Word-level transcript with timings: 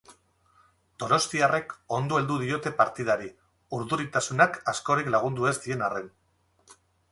Donostiarrek 1.03 1.75
ondo 1.97 2.17
heldu 2.21 2.39
diote 2.45 2.73
partidari, 2.81 3.29
urduritasunak 3.81 4.59
askorik 4.75 5.15
lagundu 5.19 5.49
ez 5.53 5.57
dien 5.69 5.89
arren. 5.91 6.13